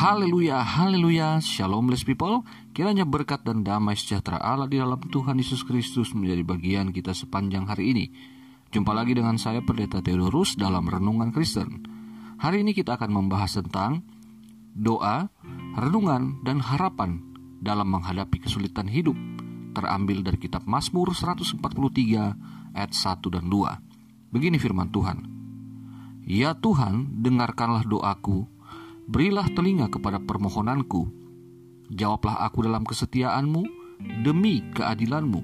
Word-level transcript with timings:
Haleluya, 0.00 0.64
haleluya, 0.64 1.44
shalom 1.44 1.92
blessed 1.92 2.08
people. 2.08 2.40
Kiranya 2.72 3.04
berkat 3.04 3.44
dan 3.44 3.60
damai 3.60 4.00
sejahtera 4.00 4.40
Allah 4.40 4.64
di 4.64 4.80
dalam 4.80 4.96
Tuhan 4.96 5.36
Yesus 5.36 5.60
Kristus 5.60 6.16
menjadi 6.16 6.40
bagian 6.40 6.88
kita 6.88 7.12
sepanjang 7.12 7.68
hari 7.68 7.92
ini. 7.92 8.04
Jumpa 8.72 8.96
lagi 8.96 9.12
dengan 9.12 9.36
saya 9.36 9.60
Pendeta 9.60 10.00
Theodorus 10.00 10.56
dalam 10.56 10.88
Renungan 10.88 11.36
Kristen. 11.36 11.84
Hari 12.40 12.64
ini 12.64 12.72
kita 12.72 12.96
akan 12.96 13.12
membahas 13.12 13.60
tentang 13.60 14.00
doa, 14.72 15.28
renungan, 15.76 16.48
dan 16.48 16.64
harapan 16.64 17.20
dalam 17.60 17.92
menghadapi 17.92 18.40
kesulitan 18.40 18.88
hidup. 18.88 19.20
Terambil 19.76 20.24
dari 20.24 20.40
kitab 20.40 20.64
Mazmur 20.64 21.12
143 21.12 21.60
ayat 22.72 22.92
1 22.96 23.36
dan 23.36 23.52
2. 23.52 24.32
Begini 24.32 24.56
firman 24.56 24.88
Tuhan. 24.88 25.28
Ya 26.24 26.56
Tuhan, 26.56 27.20
dengarkanlah 27.20 27.84
doaku 27.84 28.48
Berilah 29.10 29.50
telinga 29.50 29.90
kepada 29.90 30.22
permohonanku. 30.22 31.10
Jawablah 31.90 32.46
aku 32.46 32.62
dalam 32.62 32.86
kesetiaanmu 32.86 33.62
demi 34.22 34.62
keadilanmu. 34.70 35.42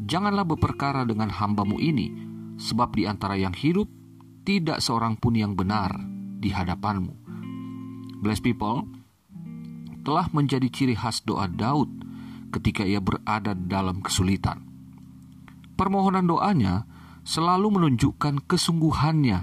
Janganlah 0.00 0.48
berperkara 0.48 1.04
dengan 1.04 1.28
hambamu 1.28 1.76
ini, 1.76 2.08
sebab 2.56 2.96
di 2.96 3.04
antara 3.04 3.36
yang 3.36 3.52
hidup 3.52 3.84
tidak 4.48 4.80
seorang 4.80 5.20
pun 5.20 5.36
yang 5.36 5.52
benar 5.52 5.92
di 6.40 6.48
hadapanmu. 6.48 7.12
Blessed 8.24 8.40
people, 8.40 8.88
telah 10.00 10.32
menjadi 10.32 10.64
ciri 10.72 10.96
khas 10.96 11.20
doa 11.20 11.52
Daud 11.52 11.92
ketika 12.48 12.80
ia 12.80 13.04
berada 13.04 13.52
dalam 13.52 14.00
kesulitan. 14.00 14.64
Permohonan 15.76 16.24
doanya 16.24 16.88
selalu 17.28 17.76
menunjukkan 17.76 18.48
kesungguhannya 18.48 19.38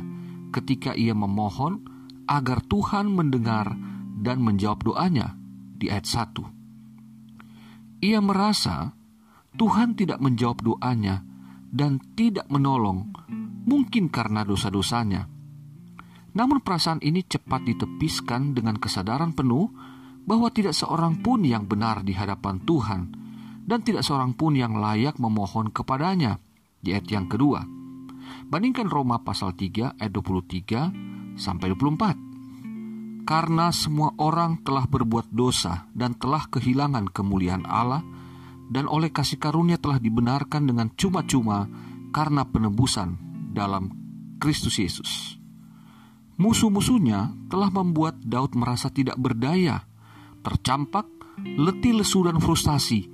ketika 0.49 0.97
ia 0.97 1.13
memohon 1.13 1.92
agar 2.27 2.63
Tuhan 2.65 3.11
mendengar 3.11 3.75
dan 4.23 4.39
menjawab 4.39 4.83
doanya 4.83 5.35
di 5.75 5.91
ayat 5.91 6.07
1. 6.07 8.03
Ia 8.03 8.19
merasa 8.19 8.91
Tuhan 9.53 9.95
tidak 9.95 10.19
menjawab 10.19 10.63
doanya 10.63 11.23
dan 11.69 11.99
tidak 12.17 12.47
menolong, 12.47 13.11
mungkin 13.67 14.09
karena 14.11 14.43
dosa-dosanya. 14.47 15.29
Namun 16.33 16.65
perasaan 16.65 16.99
ini 17.05 17.21
cepat 17.21 17.61
ditepiskan 17.63 18.57
dengan 18.57 18.81
kesadaran 18.81 19.37
penuh 19.37 19.69
bahwa 20.25 20.49
tidak 20.49 20.73
seorang 20.73 21.21
pun 21.21 21.45
yang 21.45 21.69
benar 21.69 22.01
di 22.01 22.15
hadapan 22.15 22.57
Tuhan 22.63 23.01
dan 23.63 23.79
tidak 23.85 24.03
seorang 24.03 24.33
pun 24.33 24.57
yang 24.57 24.75
layak 24.79 25.19
memohon 25.21 25.69
kepadanya 25.69 26.39
di 26.81 26.91
ayat 26.91 27.07
yang 27.07 27.27
kedua. 27.29 27.63
Bandingkan 28.49 28.89
Roma 28.89 29.21
pasal 29.21 29.53
3 29.55 29.99
ayat 29.99 30.11
23 30.11 31.12
sampai 31.35 31.73
24. 31.73 33.23
Karena 33.23 33.71
semua 33.71 34.11
orang 34.19 34.59
telah 34.67 34.83
berbuat 34.83 35.31
dosa 35.31 35.87
dan 35.95 36.13
telah 36.19 36.43
kehilangan 36.51 37.07
kemuliaan 37.07 37.63
Allah 37.63 38.03
dan 38.67 38.89
oleh 38.89 39.13
kasih 39.13 39.39
karunia 39.39 39.79
telah 39.79 40.01
dibenarkan 40.01 40.67
dengan 40.67 40.91
cuma-cuma 40.97 41.69
karena 42.11 42.43
penebusan 42.43 43.15
dalam 43.53 43.93
Kristus 44.41 44.81
Yesus. 44.81 45.39
Musuh-musuhnya 46.35 47.31
telah 47.47 47.69
membuat 47.69 48.17
Daud 48.19 48.57
merasa 48.57 48.89
tidak 48.89 49.15
berdaya, 49.21 49.85
tercampak, 50.41 51.05
letih 51.39 52.01
lesu 52.01 52.25
dan 52.25 52.41
frustasi. 52.41 53.05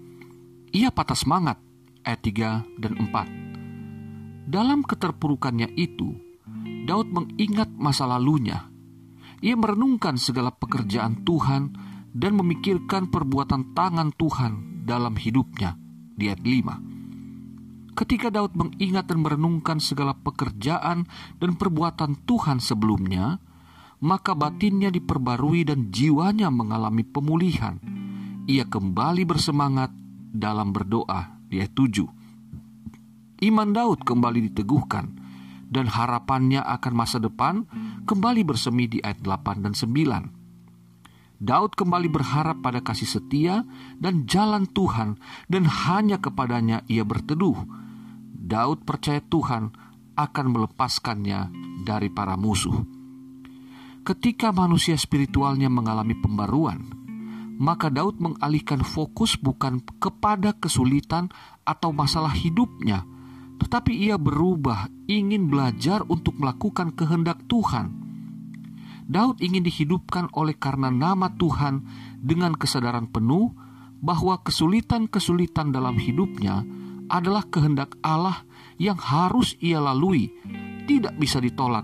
Ia 0.71 0.89
patah 0.89 1.19
semangat, 1.19 1.59
ayat 2.07 2.21
3 2.23 2.79
dan 2.79 2.93
4. 2.95 4.49
Dalam 4.49 4.81
keterpurukannya 4.81 5.75
itu, 5.75 6.28
Daud 6.89 7.13
mengingat 7.13 7.69
masa 7.77 8.09
lalunya. 8.09 8.65
Ia 9.45 9.53
merenungkan 9.53 10.17
segala 10.17 10.49
pekerjaan 10.49 11.21
Tuhan 11.21 11.69
dan 12.09 12.33
memikirkan 12.33 13.13
perbuatan 13.13 13.77
tangan 13.77 14.09
Tuhan 14.17 14.81
dalam 14.89 15.14
hidupnya 15.14 15.77
di 16.17 16.33
ayat 16.33 16.41
5. 16.41 17.93
Ketika 17.93 18.33
Daud 18.33 18.58
mengingat 18.58 19.05
dan 19.05 19.21
merenungkan 19.21 19.77
segala 19.77 20.17
pekerjaan 20.17 21.05
dan 21.37 21.52
perbuatan 21.61 22.25
Tuhan 22.25 22.58
sebelumnya, 22.58 23.37
maka 24.02 24.33
batinnya 24.33 24.89
diperbarui 24.89 25.69
dan 25.69 25.93
jiwanya 25.93 26.49
mengalami 26.49 27.05
pemulihan. 27.05 27.77
Ia 28.49 28.65
kembali 28.65 29.30
bersemangat 29.30 29.93
dalam 30.33 30.73
berdoa 30.73 31.37
di 31.45 31.61
ayat 31.61 31.69
7. 31.69 33.45
Iman 33.45 33.77
Daud 33.77 34.02
kembali 34.02 34.49
diteguhkan 34.49 35.18
dan 35.69 35.85
harapannya 35.85 36.65
akan 36.65 36.93
masa 36.97 37.21
depan 37.21 37.69
kembali 38.09 38.41
bersemi 38.41 38.89
di 38.89 38.97
ayat 38.99 39.21
8 39.21 39.63
dan 39.63 39.73
9. 39.77 41.39
Daud 41.39 41.71
kembali 41.71 42.11
berharap 42.11 42.59
pada 42.59 42.83
kasih 42.83 43.07
setia 43.07 43.63
dan 43.95 44.27
jalan 44.27 44.67
Tuhan 44.67 45.15
dan 45.47 45.63
hanya 45.63 46.19
kepadanya 46.19 46.83
ia 46.91 47.08
berteduh. 47.08 47.55
Daud 48.35 48.83
percaya 48.83 49.23
Tuhan 49.23 49.71
akan 50.19 50.45
melepaskannya 50.52 51.39
dari 51.87 52.11
para 52.11 52.35
musuh. 52.35 52.75
Ketika 54.03 54.52
manusia 54.52 54.99
spiritualnya 54.99 55.71
mengalami 55.71 56.17
pembaruan, 56.19 56.91
maka 57.59 57.87
Daud 57.87 58.19
mengalihkan 58.19 58.83
fokus 58.83 59.39
bukan 59.39 59.79
kepada 59.99 60.55
kesulitan 60.55 61.31
atau 61.63 61.95
masalah 61.95 62.31
hidupnya, 62.31 63.08
tetapi 63.59 63.92
ia 63.92 64.15
berubah, 64.15 64.87
ingin 65.05 65.52
belajar 65.52 66.08
untuk 66.08 66.39
melakukan 66.39 66.95
kehendak 66.95 67.43
Tuhan. 67.52 67.92
Daud 69.09 69.42
ingin 69.42 69.65
dihidupkan 69.65 70.31
oleh 70.37 70.55
karena 70.55 70.93
nama 70.93 71.33
Tuhan 71.33 71.81
dengan 72.21 72.53
kesadaran 72.55 73.09
penuh 73.09 73.52
bahwa 73.99 74.39
kesulitan-kesulitan 74.45 75.75
dalam 75.75 75.99
hidupnya 75.99 76.64
adalah 77.09 77.43
kehendak 77.49 77.97
Allah 78.05 78.45
yang 78.80 78.95
harus 78.95 79.58
ia 79.59 79.81
lalui, 79.81 80.30
tidak 80.87 81.17
bisa 81.20 81.41
ditolak 81.41 81.83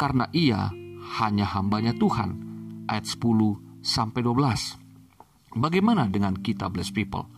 karena 0.00 0.26
ia 0.34 0.72
hanya 1.20 1.46
hambanya 1.54 1.94
Tuhan. 1.94 2.42
Ayat 2.90 3.06
10 3.06 3.80
sampai 3.80 4.20
12. 4.24 5.60
Bagaimana 5.60 6.10
dengan 6.10 6.34
kita 6.34 6.66
blessed 6.72 6.96
people? 6.96 7.28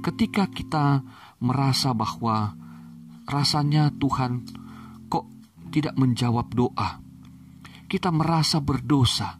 Ketika 0.00 0.48
kita 0.48 1.04
merasa 1.42 1.92
bahwa 1.92 2.56
rasanya 3.26 3.92
Tuhan 3.96 4.46
kok 5.08 5.26
tidak 5.70 5.94
menjawab 5.96 6.52
doa. 6.52 7.00
Kita 7.86 8.08
merasa 8.08 8.58
berdosa. 8.58 9.38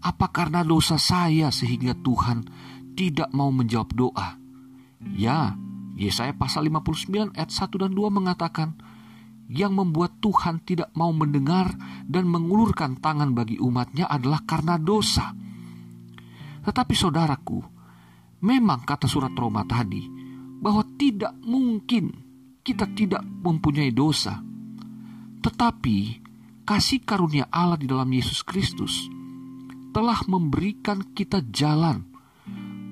Apa 0.00 0.32
karena 0.32 0.64
dosa 0.64 0.96
saya 0.96 1.52
sehingga 1.52 1.92
Tuhan 1.92 2.48
tidak 2.96 3.28
mau 3.36 3.52
menjawab 3.52 3.92
doa? 3.92 4.40
Ya, 5.12 5.52
Yesaya 6.00 6.32
pasal 6.32 6.72
59 6.72 7.36
ayat 7.36 7.52
1 7.52 7.76
dan 7.76 7.92
2 7.92 8.08
mengatakan, 8.08 8.72
yang 9.50 9.74
membuat 9.74 10.22
Tuhan 10.22 10.62
tidak 10.62 10.94
mau 10.94 11.10
mendengar 11.10 11.74
dan 12.06 12.24
mengulurkan 12.30 13.02
tangan 13.02 13.34
bagi 13.34 13.58
umatnya 13.58 14.06
adalah 14.06 14.46
karena 14.46 14.78
dosa. 14.78 15.34
Tetapi 16.62 16.94
saudaraku, 16.94 17.58
memang 18.46 18.86
kata 18.86 19.10
surat 19.10 19.34
Roma 19.34 19.66
tadi, 19.66 20.06
bahwa 20.62 20.86
tidak 20.94 21.34
mungkin 21.42 22.29
kita 22.60 22.88
tidak 22.92 23.24
mempunyai 23.24 23.92
dosa. 23.92 24.40
Tetapi 25.40 25.96
kasih 26.68 27.00
karunia 27.02 27.48
Allah 27.48 27.80
di 27.80 27.88
dalam 27.88 28.08
Yesus 28.12 28.44
Kristus 28.44 29.08
telah 29.90 30.20
memberikan 30.30 31.02
kita 31.16 31.42
jalan 31.50 32.06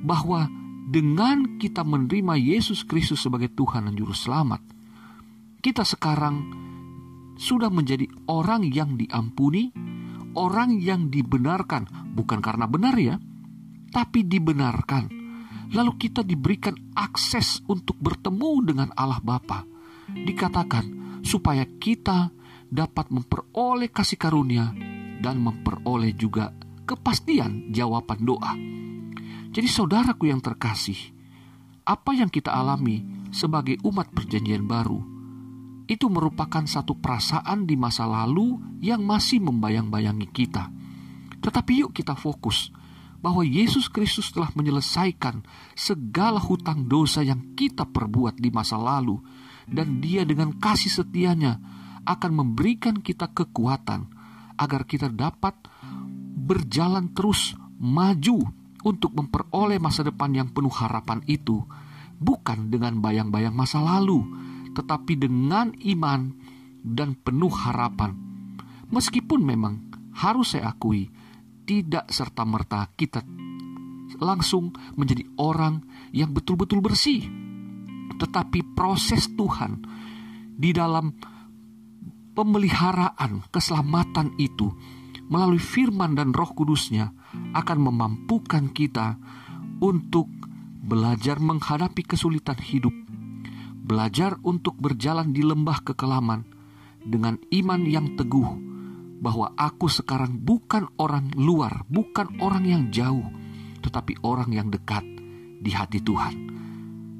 bahwa 0.02 0.50
dengan 0.88 1.60
kita 1.60 1.84
menerima 1.84 2.34
Yesus 2.40 2.82
Kristus 2.88 3.20
sebagai 3.20 3.52
Tuhan 3.52 3.86
dan 3.86 3.94
Juru 3.94 4.16
Selamat, 4.16 4.64
kita 5.60 5.84
sekarang 5.84 6.48
sudah 7.36 7.68
menjadi 7.68 8.08
orang 8.26 8.66
yang 8.66 8.96
diampuni, 8.96 9.70
orang 10.34 10.80
yang 10.80 11.12
dibenarkan, 11.12 12.16
bukan 12.16 12.40
karena 12.40 12.64
benar 12.66 12.96
ya, 12.96 13.20
tapi 13.92 14.24
dibenarkan 14.24 15.17
lalu 15.72 15.92
kita 16.00 16.24
diberikan 16.24 16.74
akses 16.96 17.60
untuk 17.68 17.96
bertemu 18.00 18.50
dengan 18.64 18.88
Allah 18.96 19.20
Bapa. 19.20 19.64
Dikatakan 20.08 21.20
supaya 21.20 21.68
kita 21.68 22.32
dapat 22.68 23.12
memperoleh 23.12 23.92
kasih 23.92 24.16
karunia 24.16 24.72
dan 25.20 25.40
memperoleh 25.40 26.16
juga 26.16 26.52
kepastian 26.88 27.68
jawaban 27.72 28.20
doa. 28.24 28.54
Jadi 29.48 29.68
saudaraku 29.68 30.28
yang 30.28 30.40
terkasih, 30.40 30.96
apa 31.84 32.12
yang 32.16 32.28
kita 32.28 32.52
alami 32.52 33.04
sebagai 33.32 33.80
umat 33.84 34.12
perjanjian 34.12 34.64
baru 34.64 35.00
itu 35.88 36.04
merupakan 36.12 36.68
satu 36.68 37.00
perasaan 37.00 37.64
di 37.64 37.72
masa 37.72 38.04
lalu 38.04 38.60
yang 38.84 39.00
masih 39.00 39.40
membayang-bayangi 39.40 40.28
kita. 40.28 40.68
Tetapi 41.40 41.72
yuk 41.80 41.96
kita 41.96 42.12
fokus 42.12 42.68
bahwa 43.18 43.42
Yesus 43.42 43.90
Kristus 43.90 44.30
telah 44.30 44.50
menyelesaikan 44.54 45.42
segala 45.74 46.38
hutang 46.38 46.86
dosa 46.86 47.26
yang 47.26 47.58
kita 47.58 47.86
perbuat 47.90 48.38
di 48.38 48.50
masa 48.54 48.78
lalu, 48.78 49.18
dan 49.66 49.98
Dia 49.98 50.22
dengan 50.22 50.54
kasih 50.54 51.02
setianya 51.02 51.58
akan 52.06 52.32
memberikan 52.32 53.02
kita 53.02 53.28
kekuatan 53.34 54.08
agar 54.56 54.82
kita 54.88 55.12
dapat 55.12 55.54
berjalan 56.38 57.12
terus 57.12 57.52
maju 57.76 58.48
untuk 58.86 59.12
memperoleh 59.12 59.76
masa 59.76 60.06
depan 60.06 60.32
yang 60.32 60.48
penuh 60.54 60.72
harapan 60.72 61.20
itu 61.26 61.62
bukan 62.18 62.70
dengan 62.70 62.98
bayang-bayang 62.98 63.54
masa 63.54 63.82
lalu, 63.82 64.22
tetapi 64.74 65.18
dengan 65.18 65.74
iman 65.86 66.34
dan 66.82 67.14
penuh 67.18 67.50
harapan. 67.50 68.14
Meskipun 68.88 69.44
memang 69.44 69.74
harus 70.16 70.56
saya 70.56 70.74
akui, 70.74 71.10
tidak 71.68 72.08
serta-merta 72.08 72.88
kita 72.96 73.20
langsung 74.16 74.72
menjadi 74.96 75.28
orang 75.36 75.84
yang 76.16 76.32
betul-betul 76.32 76.80
bersih. 76.80 77.28
Tetapi 78.16 78.72
proses 78.72 79.28
Tuhan 79.36 79.84
di 80.56 80.72
dalam 80.72 81.12
pemeliharaan 82.32 83.52
keselamatan 83.52 84.32
itu 84.40 84.72
melalui 85.28 85.60
firman 85.60 86.16
dan 86.16 86.32
roh 86.32 86.56
kudusnya 86.56 87.12
akan 87.52 87.78
memampukan 87.84 88.72
kita 88.72 89.20
untuk 89.84 90.32
belajar 90.80 91.36
menghadapi 91.36 92.00
kesulitan 92.00 92.56
hidup, 92.64 92.96
belajar 93.84 94.40
untuk 94.40 94.80
berjalan 94.80 95.36
di 95.36 95.44
lembah 95.44 95.84
kekelaman 95.84 96.48
dengan 97.04 97.36
iman 97.52 97.80
yang 97.84 98.16
teguh 98.16 98.77
bahwa 99.18 99.54
aku 99.58 99.90
sekarang 99.90 100.38
bukan 100.42 100.86
orang 100.98 101.34
luar, 101.34 101.82
bukan 101.90 102.38
orang 102.38 102.64
yang 102.64 102.82
jauh, 102.94 103.26
tetapi 103.82 104.22
orang 104.22 104.54
yang 104.54 104.70
dekat 104.70 105.02
di 105.58 105.74
hati 105.74 105.98
Tuhan. 105.98 106.34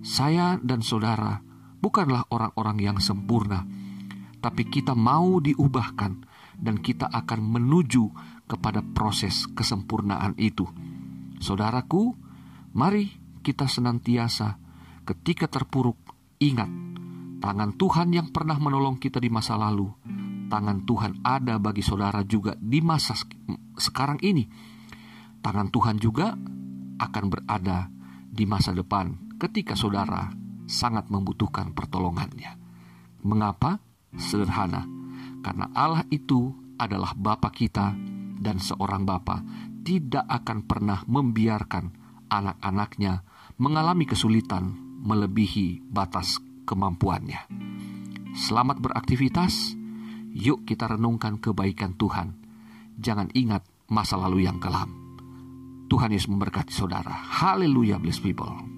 Saya 0.06 0.56
dan 0.62 0.80
saudara 0.80 1.42
bukanlah 1.82 2.30
orang-orang 2.30 2.78
yang 2.78 2.98
sempurna, 3.02 3.66
tapi 4.38 4.70
kita 4.70 4.94
mau 4.94 5.42
diubahkan 5.42 6.12
dan 6.58 6.78
kita 6.78 7.10
akan 7.10 7.40
menuju 7.58 8.04
kepada 8.46 8.82
proses 8.82 9.46
kesempurnaan 9.50 10.34
itu. 10.38 10.66
Saudaraku, 11.38 12.14
mari 12.74 13.10
kita 13.42 13.66
senantiasa 13.70 14.58
ketika 15.06 15.46
terpuruk 15.46 15.98
ingat 16.42 16.70
tangan 17.38 17.74
Tuhan 17.78 18.10
yang 18.10 18.28
pernah 18.34 18.58
menolong 18.58 18.98
kita 18.98 19.22
di 19.22 19.30
masa 19.30 19.54
lalu. 19.54 20.17
Tangan 20.48 20.88
Tuhan 20.88 21.20
ada 21.22 21.60
bagi 21.60 21.84
saudara 21.84 22.24
juga 22.24 22.56
di 22.56 22.80
masa 22.80 23.12
sekarang 23.76 24.18
ini. 24.24 24.48
Tangan 25.44 25.68
Tuhan 25.68 25.96
juga 26.00 26.34
akan 26.98 27.24
berada 27.28 27.92
di 28.28 28.44
masa 28.48 28.72
depan 28.72 29.36
ketika 29.38 29.78
saudara 29.78 30.32
sangat 30.66 31.12
membutuhkan 31.12 31.72
pertolongannya. 31.72 32.58
Mengapa? 33.22 33.80
Sederhana, 34.08 34.88
karena 35.44 35.68
Allah 35.76 36.00
itu 36.08 36.50
adalah 36.80 37.12
Bapa 37.12 37.52
kita 37.52 37.92
dan 38.40 38.56
seorang 38.56 39.04
Bapa 39.04 39.44
tidak 39.84 40.24
akan 40.24 40.64
pernah 40.64 41.04
membiarkan 41.04 41.92
anak-anaknya 42.32 43.20
mengalami 43.60 44.08
kesulitan 44.08 44.76
melebihi 45.04 45.84
batas 45.92 46.40
kemampuannya. 46.64 47.46
Selamat 48.32 48.80
beraktivitas. 48.80 49.77
Yuk 50.38 50.62
kita 50.70 50.86
renungkan 50.86 51.42
kebaikan 51.42 51.98
Tuhan. 51.98 52.38
Jangan 52.94 53.34
ingat 53.34 53.66
masa 53.90 54.14
lalu 54.14 54.46
yang 54.46 54.62
kelam. 54.62 55.18
Tuhan 55.90 56.14
Yesus 56.14 56.30
memberkati 56.30 56.70
saudara. 56.70 57.10
Haleluya, 57.10 57.98
bless 57.98 58.22
people. 58.22 58.77